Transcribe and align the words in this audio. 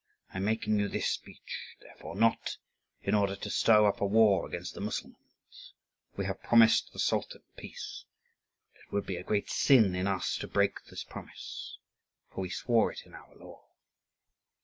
I 0.33 0.37
am 0.37 0.45
making 0.45 0.79
you 0.79 0.87
this 0.87 1.09
speech, 1.09 1.75
therefore, 1.79 2.15
not 2.15 2.57
in 3.03 3.13
order 3.13 3.35
to 3.35 3.49
stir 3.51 3.85
up 3.85 4.01
a 4.01 4.05
war 4.07 4.47
against 4.47 4.73
the 4.73 4.81
Mussulmans; 4.81 5.73
we 6.17 6.25
have 6.25 6.41
promised 6.41 6.91
the 6.91 6.97
Sultan 6.97 7.43
peace, 7.55 8.05
and 8.73 8.81
it 8.83 8.91
would 8.91 9.05
be 9.05 9.17
a 9.17 9.23
great 9.23 9.51
sin 9.51 9.93
in 9.93 10.07
us 10.07 10.37
to 10.37 10.47
break 10.47 10.83
this 10.85 11.03
promise, 11.03 11.77
for 12.31 12.41
we 12.41 12.49
swore 12.49 12.91
it 12.91 13.03
on 13.05 13.13
our 13.13 13.35
law." 13.35 13.63